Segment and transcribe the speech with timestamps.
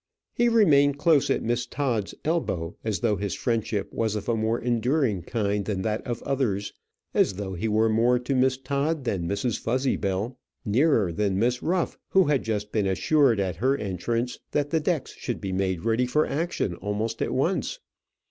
[0.33, 4.57] He remained close at Miss Todd's elbow, as though his friendship was of a more
[4.59, 6.73] enduring kind than that of others,
[7.13, 9.59] as though he were more to Miss Todd than Mrs.
[9.59, 14.79] Fuzzybell, nearer than Miss Ruff who had just been assured at her entrance that the
[14.79, 17.77] decks should be made ready for action almost at once.